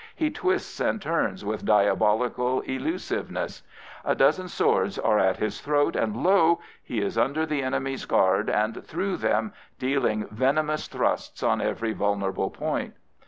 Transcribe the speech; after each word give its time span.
He 0.15 0.31
twists 0.31 0.79
and 0.79 0.99
turns 0.99 1.45
with 1.45 1.63
diabolical 1.63 2.61
elusiveness, 2.61 3.61
A 4.03 4.15
dozen 4.15 4.47
swords 4.47 4.97
are 4.97 5.19
at 5.19 5.37
his 5.37 5.61
throat, 5.61 5.95
and 5.95 6.23
lo! 6.23 6.59
he 6.81 6.99
is 6.99 7.19
under 7.19 7.45
the 7.45 7.61
enemy's 7.61 8.05
guard 8.05 8.49
and 8.49 8.83
through 8.83 9.17
them, 9.17 9.53
dealing 9.77 10.25
venomous 10.31 10.87
thrusts 10.87 11.43
on 11.43 11.61
every 11.61 11.93
vulnerable 11.93 12.49
point. 12.49 12.95